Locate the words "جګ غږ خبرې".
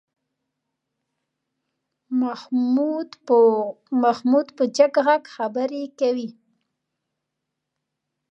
4.77-5.83